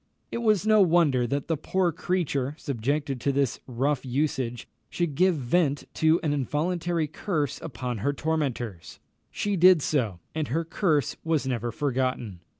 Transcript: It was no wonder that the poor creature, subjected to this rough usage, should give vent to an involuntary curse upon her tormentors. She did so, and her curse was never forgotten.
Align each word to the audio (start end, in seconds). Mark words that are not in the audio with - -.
It 0.31 0.39
was 0.39 0.65
no 0.65 0.81
wonder 0.81 1.27
that 1.27 1.47
the 1.47 1.55
poor 1.55 1.91
creature, 1.91 2.55
subjected 2.57 3.21
to 3.21 3.31
this 3.31 3.59
rough 3.67 4.03
usage, 4.03 4.67
should 4.89 5.13
give 5.13 5.35
vent 5.35 5.83
to 5.93 6.19
an 6.23 6.33
involuntary 6.33 7.05
curse 7.05 7.61
upon 7.61 7.99
her 7.99 8.11
tormentors. 8.11 8.97
She 9.29 9.55
did 9.55 9.83
so, 9.83 10.19
and 10.33 10.47
her 10.47 10.65
curse 10.65 11.17
was 11.23 11.45
never 11.45 11.71
forgotten. 11.71 12.39